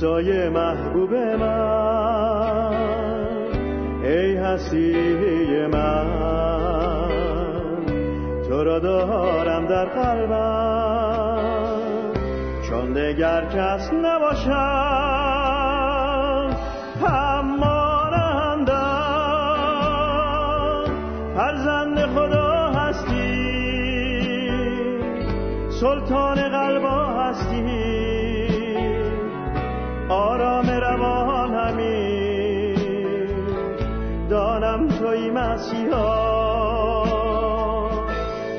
عیسای 0.00 0.48
محبوب 0.48 1.14
من 1.14 2.72
ای 4.02 4.36
هستی 4.36 5.66
من 5.66 6.06
تو 8.48 8.64
را 8.64 8.78
دارم 8.78 9.66
در 9.66 9.84
قلبم 9.84 11.40
چون 12.68 12.92
دگر 12.92 13.44
کس 13.44 13.92
نباشم 13.92 14.99
آرام 30.10 30.70
روان 30.70 31.54
همی 31.54 32.74
دانم 34.30 34.88
توی 34.88 35.30
مسیحا. 35.30 37.04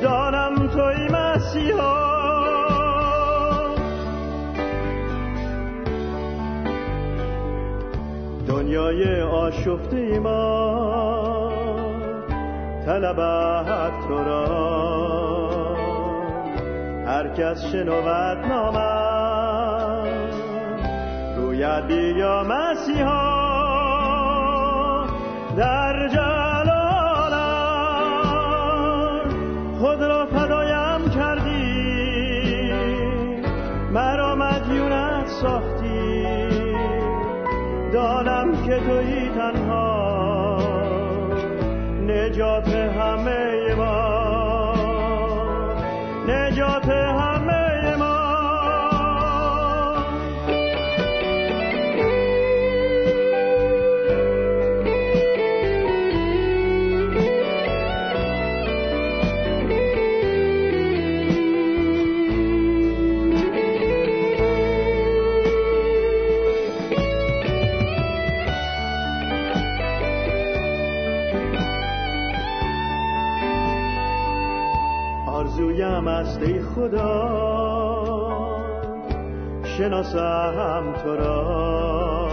دانم 0.02 0.68
توی 0.68 1.08
مسیحا. 1.08 2.12
دنیای 8.48 9.22
آشفته 9.22 10.20
ما 10.20 11.52
طلبت 12.86 14.08
تو 14.08 14.24
را. 14.24 14.72
هر 17.06 17.28
کس 17.28 17.66
شنود 17.72 18.38
نامم 18.38 18.91
روید 21.62 21.88
بیا 21.88 22.44
مسیحا 22.44 23.42
در 25.58 26.08
جلالم 26.08 27.40
خود 29.80 30.04
را 30.04 30.26
فدایم 30.26 31.10
کردی. 31.10 32.72
مرا 33.92 34.36
مدیونت 34.36 35.28
ساختی. 35.28 36.26
دانم 37.94 38.66
که 38.66 38.80
توی 38.80 39.30
تنها. 39.30 40.58
نجات 42.08 42.68
همه 42.68 43.51
شناسم 79.82 80.94
تو 81.04 81.16
را. 81.16 82.30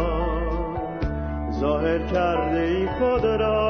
ظاهر 1.61 1.99
کرده 1.99 2.61
ای 2.61 2.87
خود 2.87 3.25
را. 3.25 3.68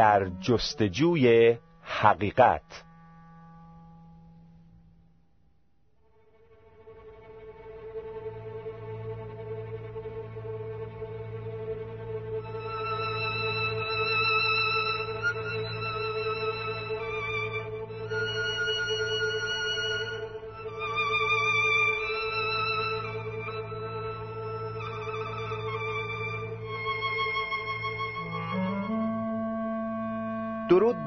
در 0.00 0.28
جستجوی 0.40 1.56
حقیقت. 1.82 2.62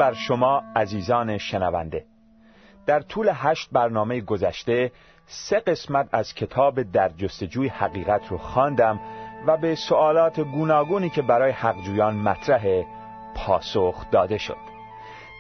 بر 0.04 0.14
شما 0.14 0.64
عزیزان 0.76 1.38
شنونده. 1.38 2.06
در 2.86 3.00
طول 3.00 3.32
هشت 3.34 3.70
برنامه 3.72 4.22
گذشته 4.22 4.92
سه 5.26 5.60
قسمت 5.60 6.10
از 6.12 6.34
کتاب 6.34 6.82
در 6.82 7.10
جستجوی 7.10 7.68
حقیقت 7.68 8.28
رو 8.28 8.38
خواندم 8.38 9.00
و 9.48 9.58
به 9.58 9.76
سوالات 9.76 10.40
گوناگونی 10.40 11.10
که 11.10 11.22
برای 11.22 11.52
حقجویان 11.52 12.16
مطرح 12.16 12.84
پاسخ 13.36 14.12
داده 14.12 14.38
شد. 14.38 14.58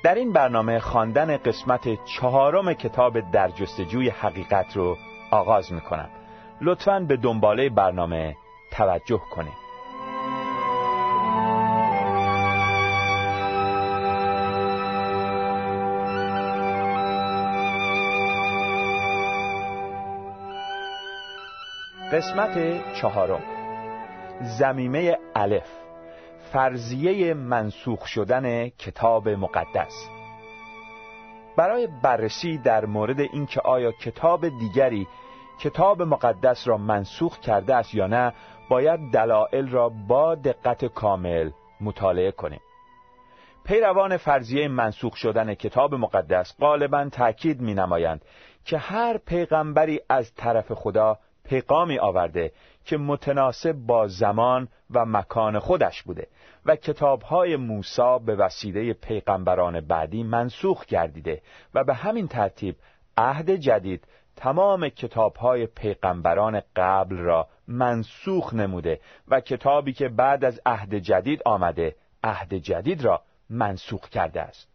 در 0.03 0.15
این 0.15 0.33
برنامه 0.33 0.79
خواندن 0.79 1.37
قسمت 1.37 2.05
چهارم 2.05 2.73
کتاب 2.73 3.31
در 3.31 3.49
جستجوی 3.49 4.09
حقیقت 4.09 4.77
رو 4.77 4.97
آغاز 5.31 5.73
می‌کنم. 5.73 6.09
لطفاً 6.61 6.99
به 6.99 7.17
دنباله 7.17 7.69
برنامه 7.69 8.35
توجه 8.71 9.21
کنید. 9.31 9.62
قسمت 22.13 22.83
چهارم. 22.93 23.41
زمیمه 24.41 25.17
الف. 25.35 25.67
فرضیه 26.51 27.33
منسوخ 27.33 28.07
شدن 28.07 28.69
کتاب 28.69 29.29
مقدس. 29.29 30.09
برای 31.57 31.87
بررسی 32.03 32.57
در 32.57 32.85
مورد 32.85 33.19
اینکه 33.19 33.61
آیا 33.61 33.91
کتاب 33.91 34.49
دیگری 34.49 35.07
کتاب 35.59 36.01
مقدس 36.01 36.67
را 36.67 36.77
منسوخ 36.77 37.39
کرده 37.39 37.75
است 37.75 37.95
یا 37.95 38.07
نه 38.07 38.33
باید 38.69 38.99
دلایل 39.13 39.69
را 39.69 39.89
با 39.89 40.35
دقت 40.35 40.85
کامل 40.85 41.51
مطالعه 41.81 42.31
کنیم. 42.31 42.61
پیروان 43.65 44.17
فرضیه 44.17 44.67
منسوخ 44.67 45.15
شدن 45.15 45.53
کتاب 45.53 45.95
مقدس 45.95 46.55
غالبا 46.59 47.09
تأکید 47.09 47.61
می 47.61 47.73
نمایند 47.73 48.25
که 48.65 48.77
هر 48.77 49.17
پیغمبری 49.17 50.01
از 50.09 50.35
طرف 50.35 50.71
خدا 50.71 51.19
پیغامی 51.43 51.99
آورده 51.99 52.51
که 52.85 52.97
متناسب 52.97 53.73
با 53.73 54.07
زمان 54.07 54.67
و 54.91 55.05
مکان 55.05 55.59
خودش 55.59 56.03
بوده 56.03 56.27
و 56.65 56.75
کتابهای 56.75 57.55
موسی 57.55 58.19
به 58.25 58.35
وسیله 58.35 58.93
پیغمبران 58.93 59.81
بعدی 59.81 60.23
منسوخ 60.23 60.85
گردیده 60.85 61.41
و 61.73 61.83
به 61.83 61.93
همین 61.93 62.27
ترتیب 62.27 62.75
عهد 63.17 63.51
جدید 63.51 64.07
تمام 64.35 64.89
کتابهای 64.89 65.65
پیغمبران 65.65 66.61
قبل 66.75 67.17
را 67.17 67.47
منسوخ 67.67 68.53
نموده 68.53 68.99
و 69.27 69.39
کتابی 69.39 69.93
که 69.93 70.09
بعد 70.09 70.45
از 70.45 70.61
عهد 70.65 70.95
جدید 70.95 71.41
آمده 71.45 71.95
عهد 72.23 72.53
جدید 72.53 73.03
را 73.03 73.21
منسوخ 73.49 74.09
کرده 74.09 74.41
است. 74.41 74.67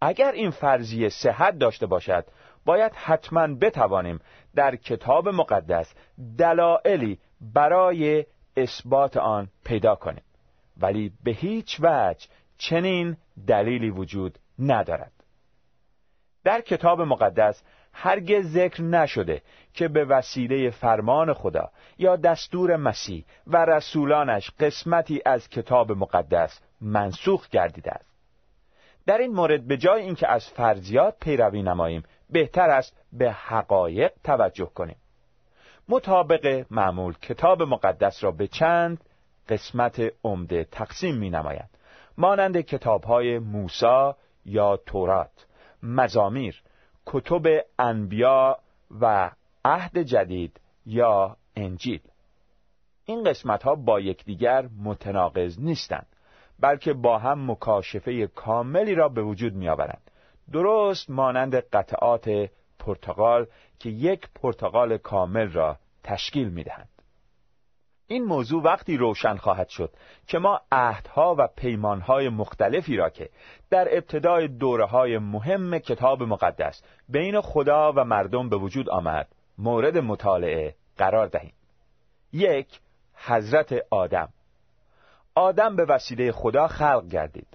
اگر 0.00 0.32
این 0.32 0.50
فرضیه 0.50 1.08
صحت 1.08 1.58
داشته 1.58 1.86
باشد 1.86 2.24
باید 2.66 2.92
حتما 2.94 3.46
بتوانیم 3.46 4.20
در 4.54 4.76
کتاب 4.76 5.28
مقدس 5.28 5.94
دلایلی 6.38 7.18
برای 7.40 8.26
اثبات 8.56 9.16
آن 9.16 9.48
پیدا 9.64 9.94
کنیم. 9.94 10.22
ولی 10.76 11.12
به 11.24 11.30
هیچ 11.30 11.76
وجه 11.80 12.26
چنین 12.58 13.16
دلیلی 13.46 13.90
وجود 13.90 14.38
ندارد. 14.58 15.12
در 16.44 16.60
کتاب 16.60 17.00
مقدس 17.00 17.62
هرگز 17.92 18.52
ذکر 18.52 18.82
نشده 18.82 19.42
که 19.74 19.88
به 19.88 20.04
وسیله 20.04 20.70
فرمان 20.70 21.32
خدا 21.32 21.70
یا 21.98 22.16
دستور 22.16 22.76
مسیح 22.76 23.24
و 23.46 23.64
رسولانش 23.64 24.50
قسمتی 24.60 25.22
از 25.26 25.48
کتاب 25.48 25.92
مقدس 25.92 26.60
منسوخ 26.80 27.48
گردیده 27.48 27.90
است. 27.90 28.16
در 29.06 29.18
این 29.18 29.32
مورد 29.32 29.66
به 29.66 29.76
جای 29.76 30.02
اینکه 30.02 30.28
از 30.28 30.48
فرضیات 30.48 31.16
پیروی 31.20 31.62
نماییم 31.62 32.02
بهتر 32.30 32.70
است 32.70 33.02
به 33.12 33.32
حقایق 33.32 34.12
توجه 34.24 34.70
کنیم. 34.74 34.96
مطابق 35.88 36.66
معمول 36.70 37.14
کتاب 37.22 37.62
مقدس 37.62 38.24
را 38.24 38.30
به 38.30 38.46
چند 38.46 39.04
قسمت 39.48 40.02
عمده 40.24 40.64
تقسیم 40.64 41.16
می 41.16 41.30
نماید 41.30 41.70
مانند 42.18 42.60
کتاب 42.60 43.04
های 43.04 43.38
موسا 43.38 44.16
یا 44.44 44.76
تورات 44.76 45.46
مزامیر 45.82 46.62
کتب 47.06 47.42
انبیا 47.78 48.58
و 49.00 49.30
عهد 49.64 49.98
جدید 49.98 50.60
یا 50.86 51.36
انجیل. 51.56 52.00
این 53.04 53.24
قسمت 53.24 53.62
ها 53.62 53.74
با 53.74 54.00
یکدیگر 54.00 54.68
متناقض 54.84 55.60
نیستند 55.60 56.06
بلکه 56.60 56.92
با 56.92 57.18
هم 57.18 57.50
مکاشفه 57.50 58.26
کاملی 58.26 58.94
را 58.94 59.08
به 59.08 59.22
وجود 59.22 59.54
می 59.54 59.68
آورند 59.68 60.10
درست 60.52 61.10
مانند 61.10 61.54
قطعات 61.54 62.50
پرتغال 62.78 63.46
که 63.78 63.88
یک 63.88 64.28
پرتغال 64.34 64.98
کامل 64.98 65.52
را 65.52 65.76
تشکیل 66.04 66.48
می 66.48 66.64
دهند. 66.64 66.88
این 68.08 68.24
موضوع 68.24 68.62
وقتی 68.62 68.96
روشن 68.96 69.36
خواهد 69.36 69.68
شد 69.68 69.92
که 70.26 70.38
ما 70.38 70.60
عهدها 70.72 71.34
و 71.38 71.48
پیمانهای 71.56 72.28
مختلفی 72.28 72.96
را 72.96 73.10
که 73.10 73.30
در 73.70 73.96
ابتدای 73.96 74.48
دوره 74.48 74.84
های 74.84 75.18
مهم 75.18 75.78
کتاب 75.78 76.22
مقدس 76.22 76.82
بین 77.08 77.40
خدا 77.40 77.92
و 77.96 78.04
مردم 78.04 78.48
به 78.48 78.56
وجود 78.56 78.90
آمد 78.90 79.28
مورد 79.58 79.98
مطالعه 79.98 80.74
قرار 80.98 81.26
دهیم 81.26 81.52
یک 82.32 82.80
حضرت 83.14 83.74
آدم 83.90 84.28
آدم 85.34 85.76
به 85.76 85.84
وسیله 85.84 86.32
خدا 86.32 86.68
خلق 86.68 87.08
گردید 87.08 87.48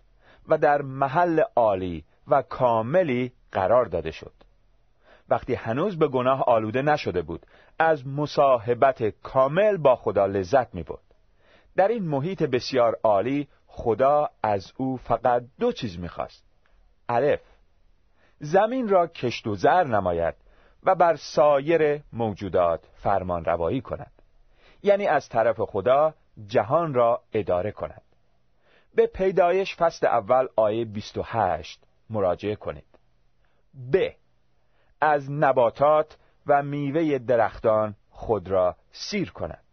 و 0.47 0.57
در 0.57 0.81
محل 0.81 1.41
عالی 1.55 2.03
و 2.27 2.41
کاملی 2.41 3.31
قرار 3.51 3.85
داده 3.85 4.11
شد. 4.11 4.33
وقتی 5.29 5.53
هنوز 5.53 5.99
به 5.99 6.07
گناه 6.07 6.43
آلوده 6.43 6.81
نشده 6.81 7.21
بود 7.21 7.45
از 7.79 8.07
مصاحبت 8.07 9.03
کامل 9.03 9.77
با 9.77 9.95
خدا 9.95 10.25
لذت 10.25 10.75
می 10.75 10.83
بود. 10.83 10.99
در 11.75 11.87
این 11.87 12.03
محیط 12.03 12.43
بسیار 12.43 12.99
عالی 13.03 13.47
خدا 13.67 14.29
از 14.43 14.73
او 14.77 14.97
فقط 14.97 15.43
دو 15.59 15.71
چیز 15.71 15.99
می‌خواست. 15.99 16.43
الف. 17.09 17.39
زمین 18.39 18.89
را 18.89 19.07
کشت 19.07 19.47
و 19.47 19.55
زر 19.55 19.83
نماید 19.83 20.35
و 20.83 20.95
بر 20.95 21.15
سایر 21.15 22.01
موجودات 22.13 22.79
فرمان 22.95 23.45
روایی 23.45 23.81
کند. 23.81 24.11
یعنی 24.83 25.07
از 25.07 25.29
طرف 25.29 25.61
خدا 25.61 26.13
جهان 26.47 26.93
را 26.93 27.21
اداره 27.33 27.71
کند. 27.71 28.01
به 28.95 29.07
پیدایش 29.07 29.75
فصل 29.75 30.07
اول 30.07 30.47
آیه 30.55 30.85
28 30.85 31.83
مراجعه 32.11 32.55
کنید. 32.55 32.99
ب. 33.93 34.09
از 35.01 35.31
نباتات 35.31 36.17
و 36.47 36.63
میوه 36.63 37.17
درختان 37.17 37.95
خود 38.09 38.47
را 38.47 38.75
سیر 38.91 39.31
کند 39.31 39.63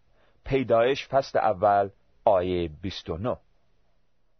پیدایش 0.44 1.08
فصل 1.08 1.38
اول 1.38 1.90
آیه 2.24 2.70
29 2.82 3.36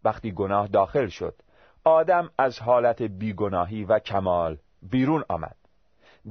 وقتی 0.05 0.33
گناه 0.33 0.67
داخل 0.67 1.06
شد 1.06 1.35
آدم 1.85 2.31
از 2.39 2.59
حالت 2.59 3.03
بیگناهی 3.03 3.85
و 3.85 3.99
کمال 3.99 4.59
بیرون 4.83 5.25
آمد. 5.29 5.56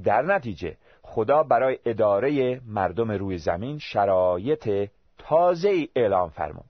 در 0.04 0.22
نتیجه 0.22 0.78
خدا 1.02 1.44
برای 1.44 1.80
اداره 1.86 2.62
مردم 2.66 3.12
روی 3.12 3.38
زمین 3.38 3.80
شرایط 3.80 4.90
تازه 5.18 5.70
ای 5.70 5.90
اعلام 5.96 6.30
فرمود. 6.30 6.70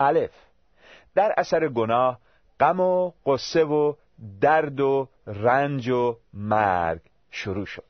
الف. 0.00 0.30
در 1.14 1.34
اثر 1.36 1.68
گناه 1.68 2.18
غم 2.60 2.80
و 2.80 3.12
قصه 3.26 3.64
و 3.64 3.94
درد 4.40 4.80
و 4.80 5.08
رنج 5.26 5.88
و 5.88 6.16
مرگ 6.32 7.00
شروع 7.30 7.66
شد. 7.66 7.84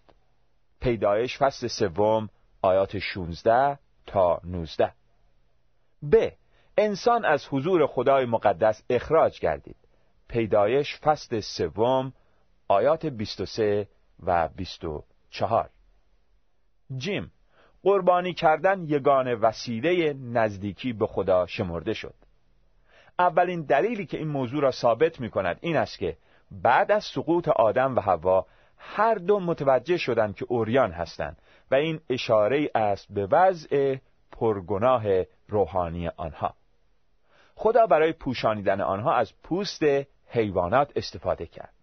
پیدایش 0.80 1.38
فصل 1.38 1.66
سوم 1.66 2.28
آیات 2.62 2.98
16 2.98 3.78
تا 4.06 4.40
19 4.44 4.92
ب. 6.12 6.28
انسان 6.78 7.24
از 7.24 7.46
حضور 7.50 7.86
خدای 7.86 8.24
مقدس 8.24 8.82
اخراج 8.90 9.40
گردید. 9.40 9.76
پیدایش 10.28 10.98
فصل 10.98 11.40
سوم 11.40 12.12
آیات 12.68 13.06
23 13.06 13.88
و 14.22 14.48
24 14.48 15.70
جیم. 16.96 17.32
قربانی 17.82 18.34
کردن 18.34 18.84
یگان 18.84 19.34
وسیله 19.34 20.12
نزدیکی 20.12 20.92
به 20.92 21.06
خدا 21.06 21.46
شمرده 21.46 21.92
شد. 21.94 22.14
اولین 23.18 23.62
دلیلی 23.62 24.06
که 24.06 24.18
این 24.18 24.28
موضوع 24.28 24.62
را 24.62 24.70
ثابت 24.70 25.20
می 25.20 25.30
کند 25.30 25.58
این 25.60 25.76
است 25.76 25.98
که 25.98 26.16
بعد 26.50 26.92
از 26.92 27.04
سقوط 27.04 27.48
آدم 27.48 27.96
و 27.96 28.00
حوا 28.00 28.46
هر 28.78 29.14
دو 29.14 29.40
متوجه 29.40 29.96
شدند 29.96 30.36
که 30.36 30.46
اوریان 30.48 30.92
هستند 30.92 31.38
و 31.70 31.74
این 31.74 32.00
اشاره 32.10 32.70
است 32.74 33.06
به 33.12 33.26
وضع 33.26 33.96
پرگناه 34.32 35.04
روحانی 35.48 36.08
آنها. 36.08 36.54
خدا 37.54 37.86
برای 37.86 38.12
پوشانیدن 38.12 38.80
آنها 38.80 39.14
از 39.14 39.32
پوست 39.42 39.82
حیوانات 40.26 40.92
استفاده 40.96 41.46
کرد. 41.46 41.74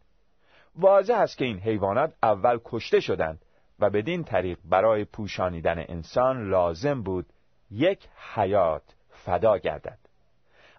واضح 0.75 1.15
است 1.15 1.37
که 1.37 1.45
این 1.45 1.59
حیوانات 1.59 2.13
اول 2.23 2.59
کشته 2.65 2.99
شدند 2.99 3.41
و 3.79 3.89
بدین 3.89 4.23
طریق 4.23 4.57
برای 4.65 5.05
پوشانیدن 5.05 5.85
انسان 5.89 6.49
لازم 6.49 7.03
بود 7.03 7.25
یک 7.71 8.07
حیات 8.35 8.83
فدا 9.09 9.57
گردد. 9.57 10.04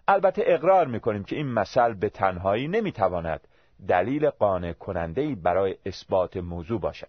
البته 0.07 0.43
اقرار 0.45 0.87
می‌کنیم 0.87 1.23
که 1.23 1.35
این 1.35 1.47
مثل 1.47 1.93
به 1.93 2.09
تنهایی 2.09 2.67
نمی‌تواند 2.67 3.47
دلیل 3.87 4.29
قانع 4.29 4.73
کننده 4.73 5.35
برای 5.35 5.77
اثبات 5.85 6.37
موضوع 6.37 6.79
باشد. 6.79 7.07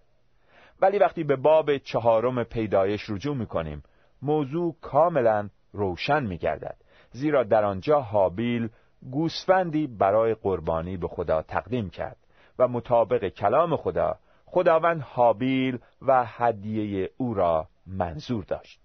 ولی 0.80 0.98
وقتی 0.98 1.24
به 1.24 1.36
باب 1.36 1.78
چهارم 1.78 2.44
پیدایش 2.44 3.10
رجوع 3.10 3.36
می‌کنیم 3.36 3.82
موضوع 4.22 4.76
کاملا 4.80 5.48
روشن 5.72 6.26
میگردد. 6.26 6.76
زیرا 7.10 7.44
در 7.44 7.64
آنجا 7.64 8.00
حابیل 8.00 8.68
گوسفندی 9.10 9.86
برای 9.86 10.34
قربانی 10.34 10.96
به 10.96 11.08
خدا 11.08 11.42
تقدیم 11.42 11.90
کرد 11.90 12.16
و 12.58 12.68
مطابق 12.68 13.28
کلام 13.28 13.76
خدا 13.76 14.18
خداوند 14.46 15.00
حابیل 15.00 15.78
و 16.02 16.24
هدیه 16.26 17.10
او 17.16 17.34
را 17.34 17.68
منظور 17.86 18.44
داشت. 18.44 18.80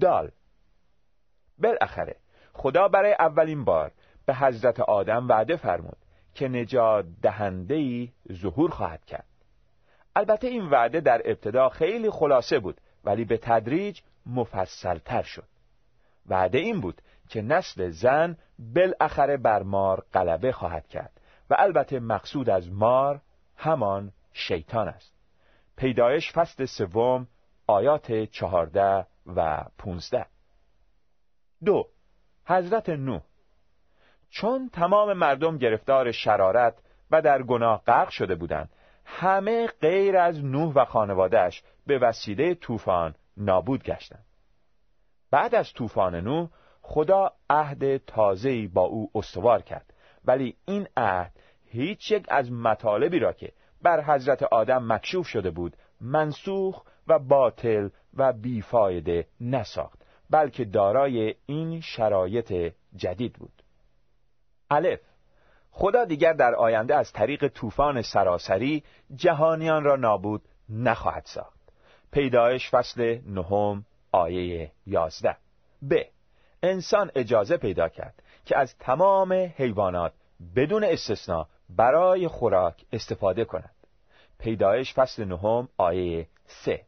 دال. 0.00 0.30
بالاخره 1.58 2.16
خدا 2.56 2.88
برای 2.88 3.12
اولین 3.12 3.64
بار 3.64 3.92
به 4.26 4.34
حضرت 4.34 4.80
آدم 4.80 5.28
وعده 5.28 5.56
فرمود 5.56 5.96
که 6.34 6.48
نجات 6.48 7.06
دهنده 7.22 8.08
ظهور 8.32 8.70
خواهد 8.70 9.04
کرد. 9.04 9.26
البته 10.16 10.46
این 10.46 10.70
وعده 10.70 11.00
در 11.00 11.22
ابتدا 11.24 11.68
خیلی 11.68 12.10
خلاصه 12.10 12.58
بود 12.58 12.80
ولی 13.04 13.24
به 13.24 13.36
تدریج 13.36 14.00
مفصلتر 14.26 15.22
شد. 15.22 15.48
وعده 16.26 16.58
این 16.58 16.80
بود 16.80 17.02
که 17.28 17.42
نسل 17.42 17.90
زن 17.90 18.36
بالاخره 18.58 19.36
بر 19.36 19.62
مار 19.62 20.04
غلبه 20.14 20.52
خواهد 20.52 20.88
کرد 20.88 21.20
و 21.50 21.56
البته 21.58 22.00
مقصود 22.00 22.50
از 22.50 22.70
مار 22.72 23.20
همان 23.56 24.12
شیطان 24.32 24.88
است. 24.88 25.12
پیدایش 25.76 26.32
فصل 26.32 26.64
سوم 26.64 27.28
آیات 27.66 28.12
چهارده 28.12 29.06
و 29.26 29.64
پونزده. 29.78 30.26
دو 31.64 31.88
حضرت 32.46 32.88
نو 32.88 33.20
چون 34.30 34.68
تمام 34.72 35.12
مردم 35.12 35.58
گرفتار 35.58 36.12
شرارت 36.12 36.78
و 37.10 37.22
در 37.22 37.42
گناه 37.42 37.82
غرق 37.86 38.08
شده 38.08 38.34
بودند 38.34 38.70
همه 39.04 39.66
غیر 39.66 40.16
از 40.16 40.44
نوح 40.44 40.74
و 40.74 40.84
خانوادهش 40.84 41.62
به 41.86 41.98
وسیله 41.98 42.54
طوفان 42.54 43.14
نابود 43.36 43.82
گشتند. 43.82 44.24
بعد 45.30 45.54
از 45.54 45.72
طوفان 45.72 46.14
نوح 46.14 46.48
خدا 46.82 47.32
عهد 47.50 47.96
تازه‌ای 47.96 48.66
با 48.66 48.82
او 48.82 49.10
استوار 49.14 49.62
کرد. 49.62 49.92
ولی 50.24 50.56
این 50.64 50.88
عهد 50.96 51.32
هیچ 51.64 52.10
یک 52.10 52.26
از 52.28 52.52
مطالبی 52.52 53.18
را 53.18 53.32
که 53.32 53.52
بر 53.82 54.00
حضرت 54.00 54.42
آدم 54.42 54.92
مکشوف 54.92 55.26
شده 55.26 55.50
بود 55.50 55.76
منسوخ 56.00 56.82
و 57.06 57.18
باطل 57.18 57.88
و 58.14 58.32
بیفایده 58.32 59.26
نساخت. 59.40 60.05
بلکه 60.30 60.64
دارای 60.64 61.34
این 61.46 61.80
شرایط 61.80 62.72
جدید 62.96 63.32
بود. 63.32 63.62
الف. 64.70 65.00
خدا 65.70 66.04
دیگر 66.04 66.32
در 66.32 66.54
آینده 66.54 66.94
از 66.94 67.12
طریق 67.12 67.48
طوفان 67.48 68.02
سراسری 68.02 68.84
جهانیان 69.14 69.84
را 69.84 69.96
نابود 69.96 70.42
نخواهد 70.68 71.24
ساخت. 71.24 71.60
پیدایش 72.12 72.70
فصل 72.70 73.18
نهم 73.26 73.84
آیه 74.12 74.72
یازده. 74.86 75.36
ب. 75.90 75.94
انسان 76.62 77.10
اجازه 77.14 77.56
پیدا 77.56 77.88
کرد 77.88 78.22
که 78.44 78.58
از 78.58 78.78
تمام 78.78 79.32
حیوانات 79.32 80.12
بدون 80.56 80.84
استثنا 80.84 81.48
برای 81.68 82.28
خوراک 82.28 82.84
استفاده 82.92 83.44
کند. 83.44 83.74
پیدایش 84.38 84.94
فصل 84.94 85.24
نهم 85.24 85.68
آیه 85.76 86.28
سه. 86.46 86.84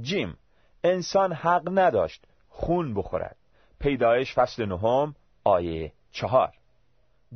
جیم. 0.00 0.38
انسان 0.84 1.32
حق 1.32 1.68
نداشت 1.78 2.24
خون 2.56 2.94
بخورد. 2.94 3.36
پیدایش 3.80 4.34
فصل 4.34 4.66
نهم 4.66 5.14
آیه 5.44 5.92
چهار. 6.12 6.52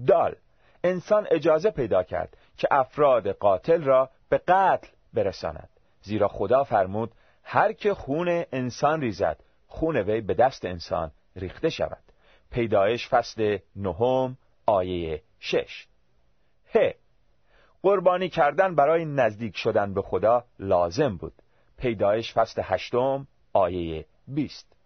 دال 0.06 0.36
انسان 0.84 1.26
اجازه 1.30 1.70
پیدا 1.70 2.02
کرد 2.02 2.36
که 2.56 2.68
افراد 2.70 3.28
قاتل 3.28 3.82
را 3.82 4.10
به 4.28 4.38
قتل 4.38 4.88
برساند. 5.14 5.68
زیرا 6.02 6.28
خدا 6.28 6.64
فرمود 6.64 7.12
هر 7.44 7.72
که 7.72 7.94
خون 7.94 8.44
انسان 8.52 9.00
ریزد 9.00 9.40
خون 9.66 9.96
وی 9.96 10.20
به 10.20 10.34
دست 10.34 10.64
انسان 10.64 11.10
ریخته 11.36 11.70
شود. 11.70 12.02
پیدایش 12.50 13.08
فصل 13.08 13.58
نهم 13.76 14.36
آیه 14.66 15.22
شش. 15.40 15.86
ه 16.74 16.94
قربانی 17.82 18.28
کردن 18.28 18.74
برای 18.74 19.04
نزدیک 19.04 19.56
شدن 19.56 19.94
به 19.94 20.02
خدا 20.02 20.44
لازم 20.58 21.16
بود. 21.16 21.34
پیدایش 21.78 22.34
فصل 22.34 22.62
هشتم 22.64 23.26
آیه 23.52 24.06
بیست. 24.28 24.79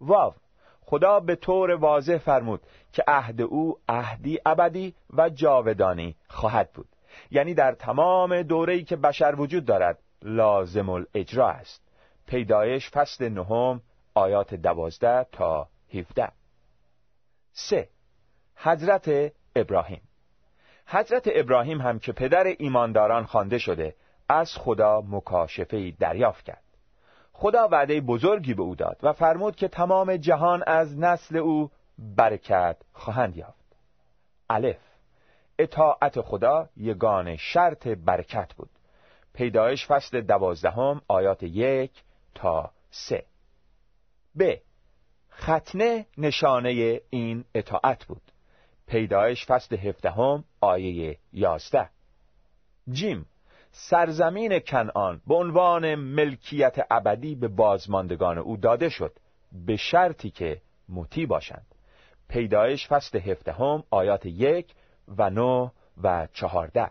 واو. 0.00 0.34
خدا 0.80 1.20
به 1.20 1.36
طور 1.36 1.70
واضح 1.70 2.18
فرمود 2.18 2.60
که 2.92 3.04
عهد 3.08 3.40
او 3.40 3.78
عهدی 3.88 4.38
ابدی 4.46 4.94
و 5.10 5.30
جاودانی 5.30 6.16
خواهد 6.28 6.72
بود. 6.72 6.88
یعنی 7.30 7.54
در 7.54 7.72
تمام 7.72 8.42
دوره‌ای 8.42 8.84
که 8.84 8.96
بشر 8.96 9.34
وجود 9.38 9.64
دارد 9.64 9.98
لازم 10.22 10.88
الاجرا 10.88 11.48
است. 11.48 11.82
پیدایش 12.26 12.90
فصل 12.90 13.28
نهم 13.28 13.82
آیات 14.14 14.54
دوازده 14.54 15.26
تا 15.32 15.68
هفده. 15.94 16.28
سه. 17.52 17.88
حضرت 18.56 19.32
ابراهیم. 19.56 20.02
حضرت 20.86 21.28
ابراهیم 21.34 21.80
هم 21.80 21.98
که 21.98 22.12
پدر 22.12 22.44
ایمانداران 22.58 23.24
خوانده 23.24 23.58
شده 23.58 23.94
از 24.28 24.52
خدا 24.56 25.02
مکاشفه 25.08 25.90
دریافت 25.90 26.44
کرد. 26.44 26.62
خدا 27.38 27.68
وعده 27.68 28.00
بزرگی 28.00 28.54
به 28.54 28.62
او 28.62 28.74
داد 28.74 28.98
و 29.02 29.12
فرمود 29.12 29.56
که 29.56 29.68
تمام 29.68 30.16
جهان 30.16 30.62
از 30.66 30.98
نسل 30.98 31.36
او 31.36 31.70
برکت 31.98 32.76
خواهند 32.92 33.36
یافت. 33.36 33.76
الف. 34.50 34.78
اطاعت 35.58 36.20
خدا 36.20 36.68
یگان 36.76 37.36
شرط 37.36 37.88
برکت 37.88 38.54
بود. 38.54 38.70
پیدایش 39.34 39.86
فصل 39.86 40.20
دوازدهم 40.20 41.02
آیات 41.08 41.42
یک 41.42 41.90
تا 42.34 42.70
سه. 42.90 43.24
ب. 44.38 44.54
ختنه 45.32 46.06
نشانه 46.18 47.00
این 47.10 47.44
اطاعت 47.54 48.04
بود. 48.04 48.22
پیدایش 48.86 49.46
فصل 49.46 49.76
هفدهم 49.76 50.44
آیه 50.60 51.18
یازده. 51.32 51.88
جیم. 52.90 53.26
سرزمین 53.78 54.58
کنعان 54.58 55.20
به 55.26 55.34
عنوان 55.34 55.94
ملکیت 55.94 56.86
ابدی 56.90 57.34
به 57.34 57.48
بازماندگان 57.48 58.38
او 58.38 58.56
داده 58.56 58.88
شد 58.88 59.12
به 59.66 59.76
شرطی 59.76 60.30
که 60.30 60.60
مطیع 60.88 61.26
باشند. 61.26 61.66
پیدایش 62.28 62.88
فصل 62.88 63.18
هفدهم 63.18 63.84
آیات 63.90 64.26
یک 64.26 64.74
و 65.08 65.30
نو 65.30 65.68
و 66.02 66.28
چهارده. 66.32 66.90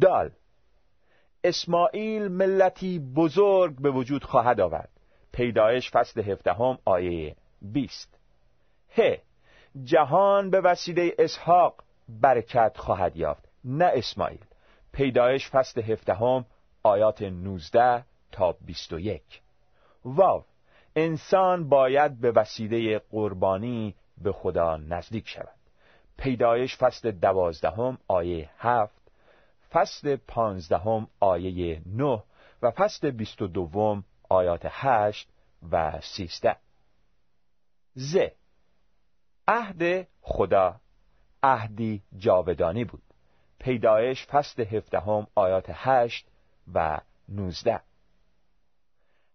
دال 0.00 0.30
اسماعیل 1.44 2.28
ملتی 2.28 2.98
بزرگ 2.98 3.76
به 3.80 3.90
وجود 3.90 4.24
خواهد 4.24 4.60
آورد. 4.60 4.90
پیدایش 5.32 5.90
فصل 5.90 6.20
هفدهم 6.20 6.78
آیه 6.84 7.36
بیست. 7.62 8.18
ه 8.98 9.18
جهان 9.84 10.50
به 10.50 10.60
وسیله 10.60 11.14
اسحاق 11.18 11.74
برکت 12.08 12.76
خواهد 12.76 13.16
یافت 13.16 13.48
نه 13.64 13.90
اسماعیل. 13.94 14.49
پیدایش 14.92 15.50
فصل 15.50 15.82
هفدهم 15.82 16.44
آیات 16.82 17.22
19 17.22 18.04
تا 18.32 18.52
21 18.52 19.22
واو 20.04 20.44
انسان 20.96 21.68
باید 21.68 22.20
به 22.20 22.30
وسیله 22.30 22.98
قربانی 22.98 23.94
به 24.18 24.32
خدا 24.32 24.76
نزدیک 24.76 25.28
شود. 25.28 25.54
پیدایش 26.16 26.76
فصل 26.76 27.10
دوازدهم 27.10 27.98
آیه 28.08 28.50
هفت 28.58 29.00
فصل 29.70 30.16
پانزدهم 30.16 31.08
آیه 31.20 31.82
نه 31.86 32.22
و 32.62 32.70
فصل 32.70 33.10
بیست 33.10 33.42
و 33.42 33.46
دوم 33.46 34.04
آیات 34.28 34.62
هشت 34.64 35.28
و 35.70 36.00
سیزده. 36.00 36.56
ز 37.94 38.16
عهد 39.48 40.06
خدا 40.20 40.80
عهدی 41.42 42.02
جاودانی 42.18 42.84
بود. 42.84 43.02
پیدایش 43.60 44.26
فصل 44.26 44.64
هفدهم 44.64 45.26
آیات 45.34 45.66
هشت 45.68 46.26
و 46.74 47.00
نوزده. 47.28 47.80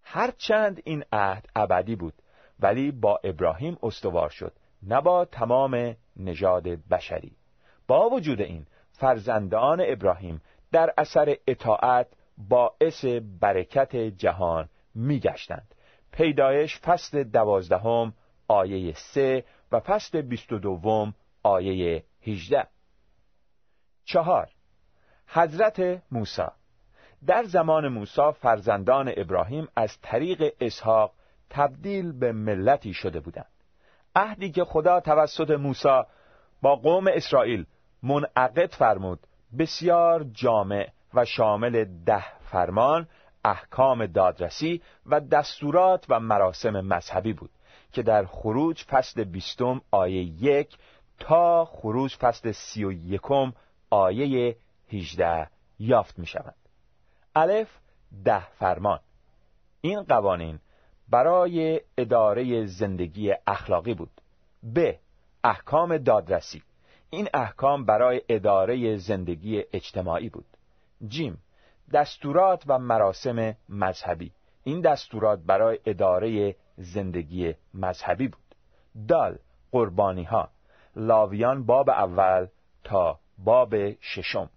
هرچند 0.03 0.81
این 0.85 1.03
عهد 1.11 1.49
ابدی 1.55 1.95
بود 1.95 2.13
ولی 2.59 2.91
با 2.91 3.19
ابراهیم 3.23 3.77
استوار 3.83 4.29
شد 4.29 4.53
نه 4.83 5.01
با 5.01 5.25
تمام 5.25 5.95
نژاد 6.15 6.63
بشری. 6.67 7.35
با 7.87 8.09
وجود 8.09 8.41
این 8.41 8.65
فرزندان 8.91 9.83
ابراهیم 9.87 10.41
در 10.71 10.93
اثر 10.97 11.37
اطاعت 11.47 12.07
باعث 12.37 13.05
برکت 13.41 13.95
جهان 13.95 14.69
میگشتند. 14.95 15.75
پیدایش 16.11 16.79
فصل 16.79 17.23
دوازدهم 17.23 18.13
آیه 18.47 18.93
سه 18.93 19.45
و 19.71 19.79
فصل 19.79 20.21
بیست 20.21 20.53
و 20.53 20.59
دوم 20.59 21.13
آیه 21.43 22.03
هیجده 22.19 22.67
چهار. 24.05 24.49
حضرت 25.27 26.01
موسی. 26.11 26.47
در 27.25 27.43
زمان 27.43 27.87
موسی 27.87 28.31
فرزندان 28.41 29.13
ابراهیم 29.17 29.67
از 29.75 29.97
طریق 30.01 30.53
اسحاق 30.59 31.11
تبدیل 31.49 32.11
به 32.11 32.31
ملتی 32.31 32.93
شده 32.93 33.19
بودند. 33.19 33.51
عهدی 34.15 34.51
که 34.51 34.63
خدا 34.63 34.99
توسط 34.99 35.51
موسی 35.51 36.01
با 36.61 36.75
قوم 36.75 37.07
اسرائیل 37.07 37.65
منعقد 38.03 38.73
فرمود 38.73 39.19
بسیار 39.59 40.23
جامع 40.23 40.89
و 41.13 41.25
شامل 41.25 41.85
ده 42.05 42.39
فرمان 42.39 43.07
احکام 43.45 44.05
دادرسی 44.05 44.81
و 45.05 45.19
دستورات 45.19 46.05
و 46.09 46.19
مراسم 46.19 46.81
مذهبی 46.81 47.33
بود 47.33 47.49
که 47.91 48.03
در 48.03 48.25
خروج 48.25 48.83
فصل 48.83 49.23
بیستم 49.23 49.81
آیه 49.91 50.23
یک 50.23 50.77
تا 51.19 51.65
خروج 51.65 52.15
فصل 52.15 52.51
سی 52.51 52.83
و 52.83 52.91
یکم 52.91 53.53
آیه 53.89 54.55
18 54.91 55.47
یافت 55.79 56.19
می 56.19 56.25
شود 56.25 56.55
الف 57.35 57.69
ده 58.25 58.49
فرمان. 58.49 58.99
این 59.81 60.03
قوانین 60.03 60.59
برای 61.09 61.81
اداره 61.97 62.65
زندگی 62.65 63.33
اخلاقی 63.47 63.93
بود. 63.93 64.21
ب. 64.75 64.91
احکام 65.43 65.97
دادرسی. 65.97 66.63
این 67.09 67.27
احکام 67.33 67.85
برای 67.85 68.21
اداره 68.29 68.97
زندگی 68.97 69.63
اجتماعی 69.73 70.29
بود. 70.29 70.45
جیم. 71.07 71.37
دستورات 71.93 72.63
و 72.67 72.79
مراسم 72.79 73.55
مذهبی. 73.69 74.31
این 74.63 74.81
دستورات 74.81 75.39
برای 75.39 75.79
اداره 75.85 76.55
زندگی 76.77 77.53
مذهبی 77.73 78.27
بود. 78.27 78.55
دال. 79.07 79.37
قربانی 79.71 80.23
ها 80.23 80.49
لاویان 80.95 81.65
باب 81.65 81.89
اول 81.89 82.47
تا 82.83 83.19
باب 83.37 83.91
ششم. 84.01 84.49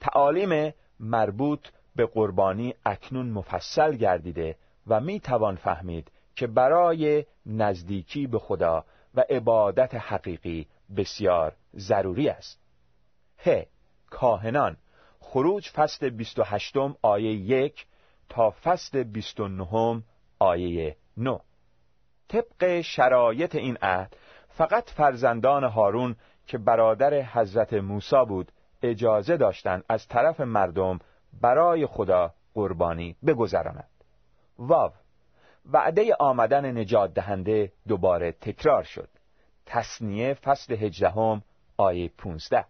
تعالیم 0.00 0.74
مربوط 1.00 1.68
به 1.96 2.06
قربانی 2.06 2.74
اکنون 2.86 3.30
مفصل 3.30 3.96
گردیده 3.96 4.56
و 4.86 5.00
می 5.00 5.20
توان 5.20 5.56
فهمید 5.56 6.10
که 6.36 6.46
برای 6.46 7.24
نزدیکی 7.46 8.26
به 8.26 8.38
خدا 8.38 8.84
و 9.14 9.24
عبادت 9.30 9.94
حقیقی 9.94 10.66
بسیار 10.96 11.56
ضروری 11.76 12.28
است. 12.28 12.60
ه. 13.46 13.62
کاهنان 14.10 14.76
خروج 15.20 15.68
فصل 15.68 16.10
28 16.10 16.76
آیه 17.02 17.32
1 17.32 17.86
تا 18.28 18.50
فصل 18.50 19.02
29 19.02 20.02
آیه 20.38 20.96
9 21.16 21.40
طبق 22.28 22.80
شرایط 22.80 23.54
این 23.54 23.78
عهد 23.82 24.16
فقط 24.48 24.90
فرزندان 24.90 25.64
هارون 25.64 26.16
که 26.48 26.58
برادر 26.58 27.22
حضرت 27.22 27.72
موسی 27.72 28.24
بود 28.28 28.52
اجازه 28.82 29.36
داشتند 29.36 29.84
از 29.88 30.08
طرف 30.08 30.40
مردم 30.40 30.98
برای 31.40 31.86
خدا 31.86 32.34
قربانی 32.54 33.16
بگذراند 33.26 33.88
واو! 34.58 34.92
وعده 35.72 36.14
آمدن 36.20 36.78
نجات 36.78 37.14
دهنده 37.14 37.72
دوباره 37.88 38.32
تکرار 38.32 38.82
شد. 38.82 39.08
تصنیه 39.66 40.34
فصل 40.34 40.74
هجدهم 40.74 41.42
آیه 41.76 42.08
15 42.18 42.64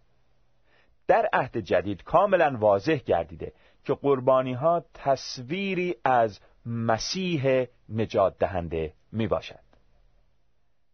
در 1.07 1.29
عهد 1.33 1.57
جدید 1.57 2.03
کاملا 2.03 2.57
واضح 2.59 2.95
گردیده 2.95 3.53
که 3.83 3.93
قربانی 3.93 4.53
ها 4.53 4.83
تصویری 4.93 5.95
از 6.03 6.39
مسیح 6.65 7.65
نجات 7.89 8.37
دهنده 8.37 8.93
می 9.11 9.27
باشد 9.27 9.59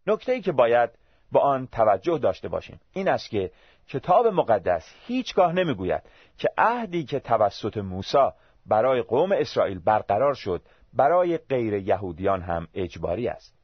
نکته 0.06 0.32
ای 0.32 0.40
که 0.40 0.52
باید 0.52 0.90
با 1.36 1.42
آن 1.42 1.66
توجه 1.66 2.18
داشته 2.18 2.48
باشیم. 2.48 2.80
این 2.92 3.08
است 3.08 3.30
که 3.30 3.50
کتاب 3.88 4.26
مقدس 4.26 4.94
هیچگاه 5.06 5.52
نمی‌گوید 5.52 6.02
که 6.38 6.48
عهدی 6.58 7.04
که 7.04 7.20
توسط 7.20 7.76
موسی 7.76 8.28
برای 8.66 9.02
قوم 9.02 9.32
اسرائیل 9.32 9.78
برقرار 9.78 10.34
شد 10.34 10.62
برای 10.92 11.38
غیر 11.38 11.74
یهودیان 11.74 12.42
هم 12.42 12.68
اجباری 12.74 13.28
است. 13.28 13.54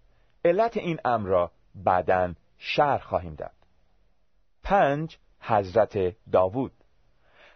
علت 0.45 0.76
این 0.76 0.99
امر 1.05 1.29
را 1.29 1.50
بعدا 1.75 2.35
شهر 2.59 2.99
خواهیم 2.99 3.35
داد. 3.35 3.50
پنج 4.62 5.19
حضرت 5.41 6.17
داوود. 6.33 6.73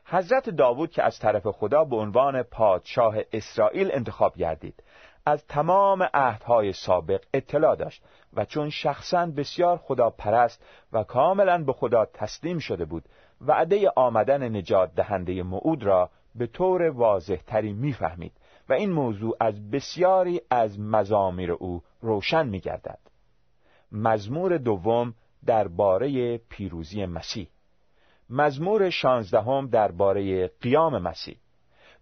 حضرت 0.05 0.51
داوود 0.51 0.91
که 0.91 1.03
از 1.03 1.19
طرف 1.19 1.47
خدا 1.47 1.85
به 1.85 1.97
عنوان 1.97 2.43
پادشاه 2.43 3.17
اسرائیل 3.33 3.91
انتخاب 3.93 4.37
گردید. 4.37 4.83
از 5.27 5.47
تمام 5.47 6.09
عهدهای 6.15 6.73
سابق 6.73 7.21
اطلاع 7.35 7.77
داشت 7.77 8.03
و 8.35 8.45
چون 8.45 8.71
شخصا 8.71 9.27
بسیار 9.27 9.77
خدا 9.77 10.11
پرست 10.11 10.65
و 10.93 11.03
کاملا 11.03 11.65
به 11.65 11.73
خدا 11.73 12.05
تسلیم 12.05 12.59
شده 12.59 12.85
بود 12.85 13.05
وعده 13.41 13.91
آمدن 13.97 14.57
نجات 14.57 14.95
دهنده 14.95 15.43
معود 15.43 15.85
را 15.85 16.11
به 16.35 16.47
طور 16.47 16.83
واضح 16.83 17.37
تری 17.37 17.73
می‌فهمید 17.73 18.33
و 18.69 18.73
این 18.73 18.93
موضوع 18.93 19.37
از 19.41 19.71
بسیاری 19.71 20.41
از 20.51 20.81
مزامیر 20.81 21.53
او 21.53 21.83
روشن 22.01 22.47
می 22.49 22.61
گردد. 22.61 22.99
مزمور 23.93 24.59
دوم 24.59 25.15
درباره 25.47 26.39
پیروزی 26.39 27.07
مسیح 27.07 27.49
مزمور 28.31 28.91
شانزدهم 28.91 29.69
درباره 29.69 30.49
قیام 30.49 31.03
مسیح 31.03 31.37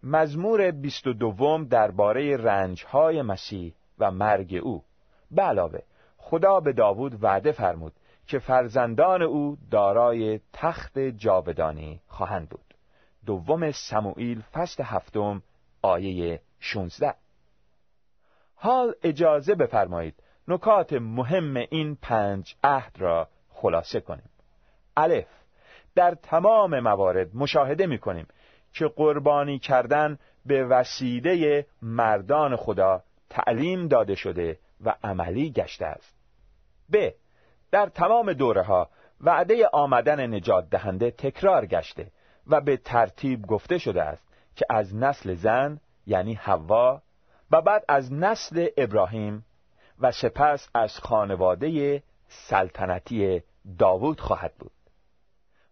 مزمور 0.04 0.70
بیست 0.70 1.06
و 1.06 1.12
دوم 1.12 1.64
درباره 1.64 2.36
رنجهای 2.36 3.22
مسیح 3.22 3.74
و 3.98 4.10
مرگ 4.10 4.60
او. 4.62 4.84
به 5.30 5.42
علاوه 5.42 5.78
خدا 6.16 6.60
به 6.60 6.72
داوود 6.72 7.24
وعده 7.24 7.52
فرمود 7.52 7.92
که 8.26 8.38
فرزندان 8.38 9.22
او 9.22 9.56
دارای 9.70 10.40
تخت 10.52 10.98
جاودانی 10.98 12.00
خواهند 12.08 12.48
بود. 12.48 12.74
دوم 13.26 13.70
سموئیل 13.70 14.42
فصل 14.52 14.82
هفتم 14.82 15.42
آیه 15.82 16.40
16 16.60 17.14
حال 18.54 18.94
اجازه 19.02 19.54
بفرمایید 19.54 20.14
نکات 20.48 20.92
مهم 20.92 21.56
این 21.56 21.96
پنج 22.02 22.54
عهد 22.64 22.96
را 22.98 23.28
خلاصه 23.50 24.00
کنیم. 24.00 24.30
الف 24.96 25.28
در 25.94 26.14
تمام 26.14 26.80
موارد 26.80 27.36
مشاهده 27.36 27.86
می 27.86 27.98
کنیم 27.98 28.26
که 28.74 28.88
قربانی 28.88 29.58
کردن 29.58 30.18
به 30.46 30.64
وسیله 30.64 31.66
مردان 31.82 32.56
خدا 32.56 33.02
تعلیم 33.30 33.88
داده 33.88 34.14
شده 34.14 34.58
و 34.84 34.94
عملی 35.04 35.50
گشته 35.50 35.86
است. 35.86 36.14
ب. 36.92 37.10
در 37.70 37.86
تمام 37.86 38.32
دوره 38.32 38.62
ها 38.62 38.90
وعده 39.20 39.68
آمدن 39.72 40.34
نجات 40.34 40.70
دهنده 40.70 41.10
تکرار 41.10 41.66
گشته 41.66 42.10
و 42.46 42.60
به 42.60 42.76
ترتیب 42.76 43.46
گفته 43.46 43.78
شده 43.78 44.02
است 44.02 44.22
که 44.56 44.66
از 44.70 44.94
نسل 44.94 45.34
زن 45.34 45.80
یعنی 46.06 46.34
حوا 46.34 47.02
و 47.50 47.62
بعد 47.62 47.84
از 47.88 48.12
نسل 48.12 48.68
ابراهیم 48.76 49.44
و 50.00 50.12
سپس 50.12 50.68
از 50.74 50.98
خانواده 50.98 52.02
سلطنتی 52.28 53.42
داوود 53.78 54.20
خواهد 54.20 54.54
بود. 54.58 54.72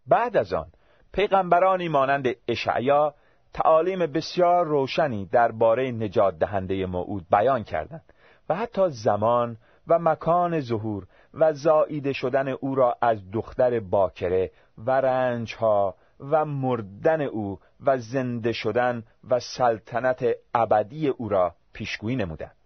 بعد 0.07 0.37
از 0.37 0.53
آن 0.53 0.67
پیغمبرانی 1.12 1.88
مانند 1.88 2.29
اشعیا 2.48 3.14
تعالیم 3.55 3.98
بسیار 3.98 4.66
روشنی 4.66 5.27
درباره 5.27 5.90
نجات 5.90 6.38
دهنده 6.38 6.87
موعود 6.87 7.27
بیان 7.31 7.64
کردند 7.64 8.12
و 8.48 8.55
حتی 8.55 8.88
زمان 8.88 9.57
و 9.88 9.98
مکان 9.98 10.61
ظهور 10.61 11.07
و 11.35 11.53
زاییده 11.53 12.12
شدن 12.12 12.48
او 12.48 12.75
را 12.75 12.96
از 13.03 13.31
دختر 13.31 13.81
باکره 13.81 14.51
و 14.79 14.90
رنجها 14.90 15.94
و 16.20 16.44
مردن 16.44 17.20
او 17.20 17.59
و 17.87 17.98
زنده 17.98 18.53
شدن 18.53 19.03
و 19.31 19.40
سلطنت 19.40 20.25
ابدی 20.55 21.09
او 21.09 21.29
را 21.29 21.55
پیشگویی 21.72 22.16
نمودند. 22.16 22.57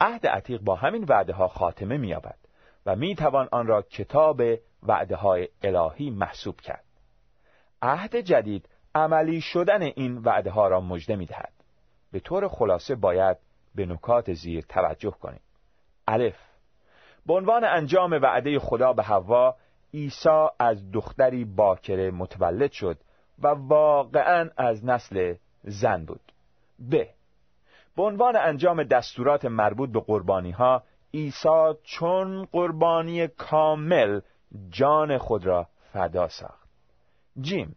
عهد 0.00 0.26
عتیق 0.26 0.60
با 0.60 0.74
همین 0.74 1.04
وعده 1.04 1.32
ها 1.32 1.48
خاتمه 1.48 1.96
مییابد 1.96 2.38
و 2.86 2.96
می‌توان 2.96 3.48
آن 3.52 3.66
را 3.66 3.82
کتاب 3.82 4.42
وعده 4.82 5.16
های 5.16 5.48
الهی 5.62 6.10
محسوب 6.10 6.60
کرد. 6.60 6.84
عهد 7.82 8.16
جدید 8.16 8.68
عملی 8.94 9.40
شدن 9.40 9.82
این 9.82 10.18
وعده 10.18 10.50
ها 10.50 10.68
را 10.68 10.80
مژده 10.80 11.16
می‌دهد. 11.16 11.52
به 12.12 12.20
طور 12.20 12.48
خلاصه 12.48 12.94
باید 12.94 13.36
به 13.74 13.86
نکات 13.86 14.32
زیر 14.32 14.64
توجه 14.68 15.10
کنیم. 15.10 15.40
الف. 16.08 16.36
به 17.26 17.34
عنوان 17.34 17.64
انجام 17.64 18.12
وعده 18.12 18.58
خدا 18.58 18.92
به 18.92 19.02
حوا 19.02 19.56
عیسی 19.94 20.46
از 20.58 20.92
دختری 20.92 21.44
باکره 21.44 22.10
متولد 22.10 22.72
شد 22.72 22.98
و 23.42 23.48
واقعا 23.48 24.50
از 24.56 24.84
نسل 24.84 25.34
زن 25.62 26.04
بود. 26.04 26.32
ب. 26.90 27.04
به 27.96 28.02
عنوان 28.02 28.36
انجام 28.36 28.82
دستورات 28.82 29.44
مربوط 29.44 29.90
به 29.90 30.00
قربانی 30.00 30.50
ها 30.50 30.82
عیسی 31.14 31.74
چون 31.82 32.44
قربانی 32.44 33.28
کامل 33.28 34.20
جان 34.70 35.18
خود 35.18 35.46
را 35.46 35.66
فدا 35.92 36.28
ساخت. 36.28 36.67
جیم. 37.40 37.76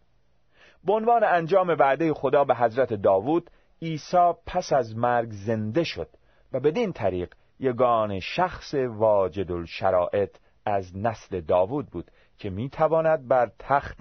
به 0.84 0.93
عنوان 0.93 1.24
انجام 1.24 1.67
وعده 1.67 2.13
خدا 2.13 2.43
به 2.43 2.56
حضرت 2.56 2.93
داوود 2.93 3.50
عیسی 3.82 4.32
پس 4.45 4.74
از 4.74 4.97
مرگ 4.97 5.30
زنده 5.32 5.84
شد 5.84 6.10
و 6.52 6.60
بدین 6.60 6.93
طریق 6.93 7.34
یگان 7.60 8.19
شخص 8.19 8.74
واجد 8.74 9.52
الشرائط 9.52 10.38
از 10.65 10.97
نسل 10.97 11.41
داوود 11.41 11.89
بود 11.89 12.12
که 12.38 12.50
می‌تواند 12.50 13.28
بر 13.28 13.52
تخت 13.60 13.97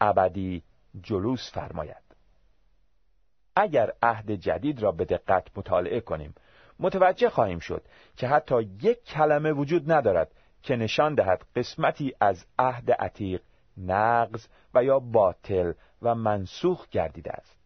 ابدی 0.00 0.62
جلوس 1.02 1.52
فرماید. 1.52 2.02
اگر 3.56 3.92
عهد 4.02 4.30
جدید 4.30 4.82
را 4.82 4.92
به 4.92 5.04
دقت 5.04 5.58
مطالعه 5.58 6.00
کنیم 6.00 6.34
متوجه 6.78 7.30
خواهیم 7.30 7.58
شد 7.58 7.82
که 8.16 8.28
حتی 8.28 8.62
یک 8.82 9.04
کلمه 9.04 9.52
وجود 9.52 9.92
ندارد 9.92 10.32
که 10.62 10.76
نشان 10.76 11.14
دهد 11.14 11.44
قسمتی 11.56 12.14
از 12.20 12.44
عهد 12.58 12.90
عتیق 12.90 13.42
نقض 13.78 14.46
و 14.74 14.84
یا 14.84 14.98
باطل 14.98 15.72
و 16.02 16.14
منسوخ 16.14 16.88
گردیده 16.88 17.32
است. 17.32 17.56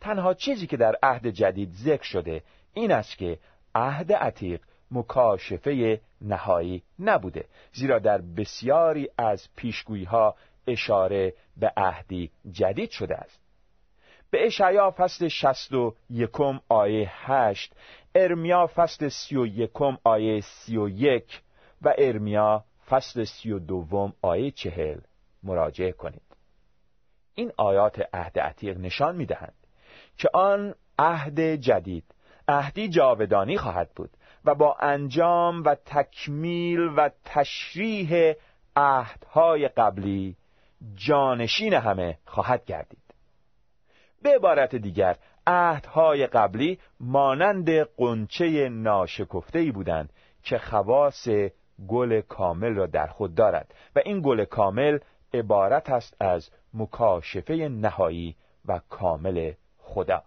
تنها 0.00 0.34
چیزی 0.34 0.66
که 0.66 0.76
در 0.76 0.96
عهد 1.02 1.26
جدید 1.26 1.72
ذکر 1.72 2.02
شده 2.02 2.42
این 2.74 2.92
است 2.92 3.18
که 3.18 3.38
عهد 3.74 4.12
عتیق 4.12 4.60
مکاشفه 4.90 6.00
نهایی 6.20 6.82
نبوده 6.98 7.44
زیرا 7.72 7.98
در 7.98 8.20
بسیاری 8.20 9.08
از 9.18 9.48
پیشگویی 9.56 10.04
ها 10.04 10.34
اشاره 10.66 11.34
به 11.56 11.72
عهدی 11.76 12.30
جدید 12.50 12.90
شده 12.90 13.16
است. 13.16 13.40
به 14.30 14.46
اشعیا 14.46 14.90
فصل 14.90 15.28
شست 15.28 15.72
و 15.72 15.94
یکم 16.10 16.60
آیه 16.68 17.10
هشت 17.12 17.74
ارمیا 18.14 18.66
فصل 18.66 19.08
سی 19.08 19.36
و 19.36 19.46
یکم 19.46 19.98
آیه 20.04 20.40
سی 20.40 20.76
و 20.76 20.88
یک 20.88 21.42
و 21.82 21.94
ارمیا 21.98 22.64
فصل 22.88 23.24
سی 23.24 23.52
و 23.52 23.58
دوم 23.58 24.12
آیه 24.22 24.50
چهل. 24.50 24.98
مراجعه 25.42 25.92
کنید. 25.92 26.22
این 27.34 27.52
آیات 27.56 28.02
عهد 28.12 28.38
عتیق 28.38 28.78
نشان 28.78 29.16
می 29.16 29.26
دهند 29.26 29.54
که 30.16 30.28
آن 30.34 30.74
عهد 30.98 31.40
جدید 31.40 32.04
عهدی 32.48 32.88
جاودانی 32.88 33.58
خواهد 33.58 33.90
بود 33.96 34.10
و 34.44 34.54
با 34.54 34.76
انجام 34.80 35.62
و 35.64 35.74
تکمیل 35.74 36.80
و 36.80 37.10
تشریح 37.24 38.34
عهدهای 38.76 39.68
قبلی 39.68 40.36
جانشین 40.94 41.74
همه 41.74 42.18
خواهد 42.24 42.64
گردید. 42.64 43.02
به 44.22 44.34
عبارت 44.34 44.74
دیگر 44.74 45.16
عهدهای 45.46 46.26
قبلی 46.26 46.78
مانند 47.00 47.70
قنچه 47.70 48.68
ناشکفته 48.68 49.72
بودند 49.72 50.12
که 50.42 50.58
خواص 50.58 51.28
گل 51.88 52.20
کامل 52.20 52.74
را 52.74 52.86
در 52.86 53.06
خود 53.06 53.34
دارد 53.34 53.74
و 53.96 54.00
این 54.04 54.20
گل 54.20 54.44
کامل 54.44 54.98
عبارت 55.34 55.90
است 55.90 56.22
از 56.22 56.50
مکاشفه 56.74 57.54
نهایی 57.54 58.36
و 58.66 58.80
کامل 58.88 59.52
خدا. 59.78 60.22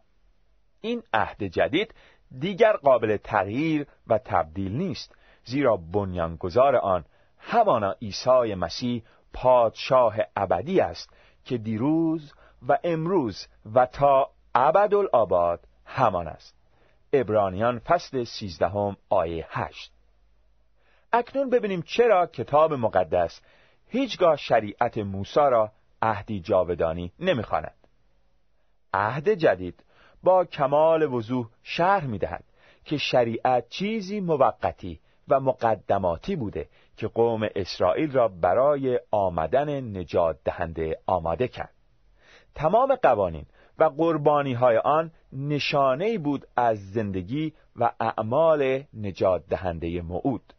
این 0.82 1.04
عهد 1.14 1.44
جدید 1.44 1.94
دیگر 2.40 2.74
قابل 2.74 3.18
تغییر 3.18 3.88
و 4.08 4.18
تبدیل 4.18 4.72
نیست 4.72 5.16
زیرا 5.46 5.78
بنیانگذار 5.78 6.76
آن 6.76 7.06
همانا 7.40 7.92
عیسی 7.92 8.56
مسیح 8.56 9.04
پادشاه 9.34 10.16
ابدی 10.36 10.80
است 10.80 11.10
که 11.46 11.58
دیروز 11.58 12.34
و 12.68 12.78
امروز 12.84 13.48
و 13.74 13.86
تا 13.86 14.30
ابدالآباد 14.56 15.68
همان 15.86 16.28
است. 16.28 16.56
ابرانیان 17.14 17.80
فصل 17.80 18.24
سیزدهم 18.24 18.98
آیه 19.10 19.48
هشت. 19.50 19.92
اکنون 21.14 21.50
ببینیم 21.50 21.82
چرا 21.82 22.28
کتاب 22.28 22.74
مقدس 22.74 23.42
هیچگاه 23.92 24.36
شریعت 24.36 24.98
موسی 24.98 25.40
را 25.40 25.72
عهدی 26.02 26.40
جاودانی 26.40 27.12
نمی‌خواند. 27.20 27.76
عهد 28.94 29.30
جدید 29.30 29.84
با 30.24 30.46
کمال 30.46 31.14
وضوح 31.14 31.50
شرح 31.64 32.06
می‌دهد 32.06 32.44
که 32.86 32.98
شریعت 32.98 33.70
چیزی 33.70 34.20
موقتی 34.20 35.00
و 35.28 35.40
مقدماتی 35.40 36.36
بوده 36.36 36.70
که 36.98 37.08
قوم 37.08 37.50
اسرائیل 37.56 38.12
را 38.12 38.28
برای 38.28 39.00
آمدن 39.12 39.98
نجات 39.98 40.38
دهنده 40.46 41.00
آماده 41.06 41.48
کرد 41.48 41.74
تمام 42.56 42.96
قوانین 42.96 43.46
و 43.80 43.84
قربانی 43.84 44.54
های 44.54 44.78
آن 44.78 45.12
نشانه 45.34 46.18
بود 46.18 46.48
از 46.56 46.92
زندگی 46.92 47.54
و 47.76 47.92
اعمال 48.00 48.84
نجات 48.94 49.44
دهنده 49.50 50.02
موعود 50.02 50.54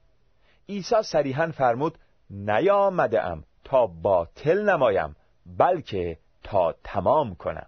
عیسی 0.69 1.03
صریحا 1.03 1.51
فرمود 1.51 1.99
نیامده 2.33 3.23
ام 3.25 3.45
تا 3.65 3.87
باطل 3.87 4.71
نمایم 4.71 5.17
بلکه 5.47 6.19
تا 6.43 6.75
تمام 6.85 7.35
کنم. 7.35 7.67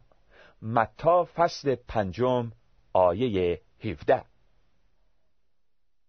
متا 0.62 1.24
فصل 1.24 1.74
پنجم 1.74 2.52
آیه 2.92 3.60
17 3.84 4.24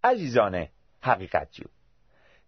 عزیزان 0.03 0.67
حقیقت 1.01 1.51
جو 1.51 1.63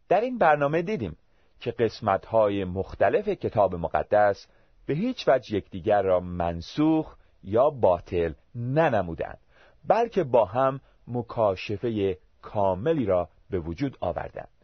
در 0.09 0.21
این 0.21 0.37
برنامه 0.37 0.81
دیدیم 0.81 1.17
که 1.59 1.71
قسمت‌های 1.71 2.63
مختلف 2.63 3.29
کتاب 3.29 3.75
مقدس 3.75 4.47
به 4.85 4.93
هیچ 4.93 5.27
وجه 5.27 5.55
یکدیگر 5.57 6.01
را 6.01 6.19
منسوخ 6.19 7.15
یا 7.43 7.69
باطل 7.69 8.33
ننمودند 8.55 9.39
بلکه 9.87 10.23
با 10.23 10.45
هم 10.45 10.79
مکاشفه 11.07 12.17
کاملی 12.41 13.05
را 13.05 13.29
به 13.49 13.59
وجود 13.59 13.97
آوردند 13.99 14.56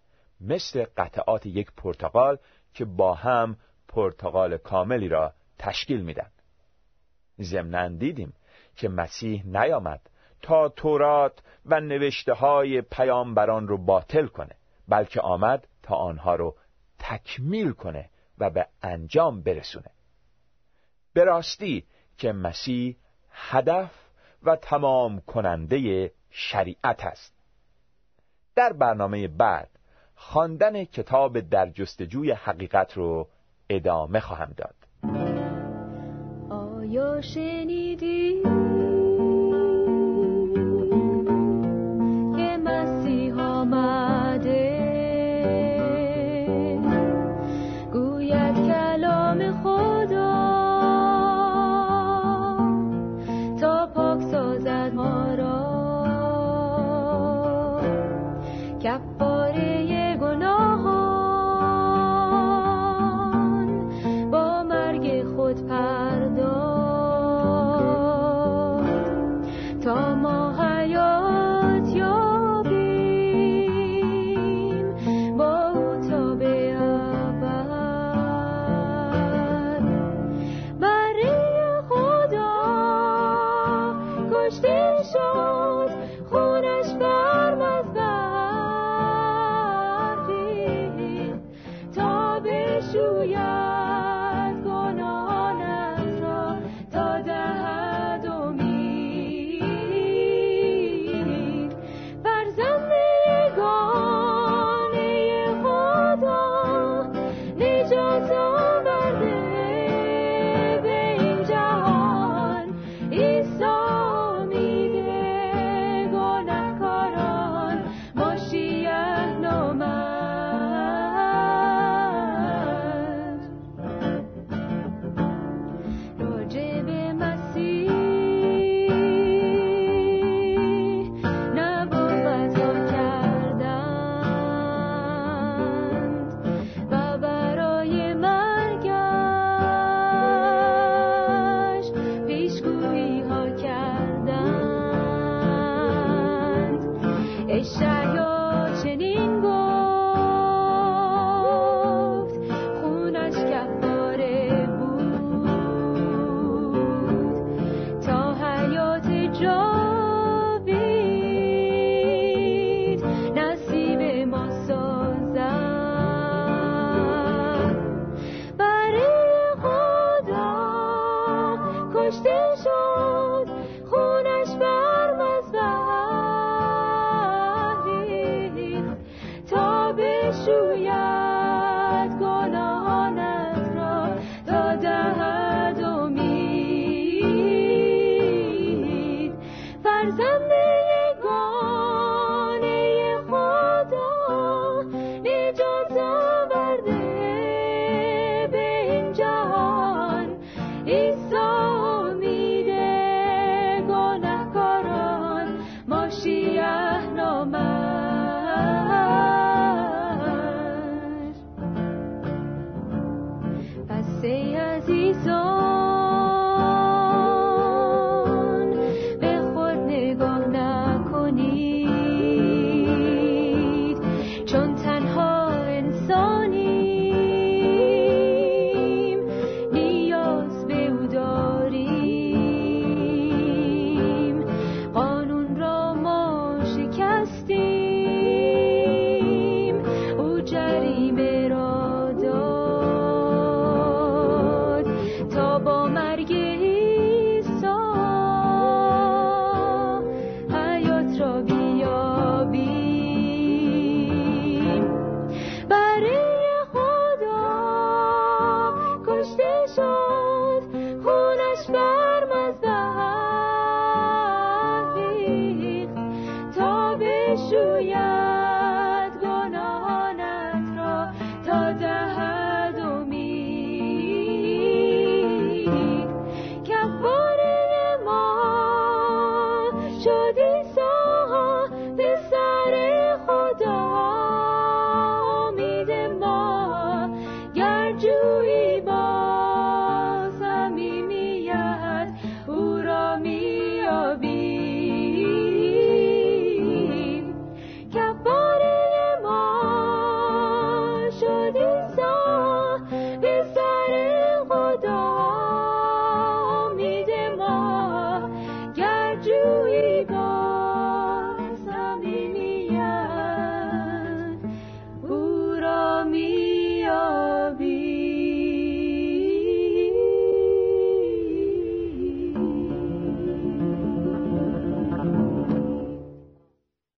مثل 0.44 0.86
قطعات 0.98 1.46
یک 1.46 1.72
پرتقال 1.78 2.38
که 2.74 2.86
با 2.86 3.14
هم 3.14 3.58
پرتقال 3.88 4.58
کاملی 4.58 5.10
را 5.10 5.34
تشکیل 5.60 6.02
میدن. 6.02 6.32
ضمنا 7.42 7.88
دیدیم 7.88 8.34
که 8.76 8.90
مسیح 8.90 9.46
نیامد 9.46 10.10
تا 10.42 10.70
تورات 10.70 11.40
و 11.66 11.80
نوشته 11.80 12.34
های 12.34 12.82
پیامبران 12.82 13.68
رو 13.68 13.78
باطل 13.78 14.28
کنه 14.28 14.56
بلکه 14.88 15.22
آمد 15.22 15.68
تا 15.84 15.96
آنها 15.96 16.36
رو 16.36 16.56
تکمیل 17.00 17.72
کنه 17.72 18.10
و 18.38 18.50
به 18.50 18.68
انجام 18.82 19.42
برسونه. 19.42 19.92
به 21.14 21.24
راستی 21.24 21.86
که 22.18 22.32
مسیح 22.32 22.98
هدف 23.32 23.92
و 24.44 24.56
تمام 24.56 25.20
کننده 25.20 26.12
شریعت 26.30 27.04
است. 27.04 27.34
در 28.56 28.74
برنامه 28.74 29.28
بعد 29.28 29.73
خواندن 30.16 30.84
کتاب 30.84 31.40
در 31.40 31.70
جستجوی 31.70 32.32
حقیقت 32.32 32.98
رو 32.98 33.28
ادامه 33.70 34.20
خواهم 34.20 34.54
داد. 34.58 34.76
آیا 36.50 37.22
شنیدی؟ 37.22 38.44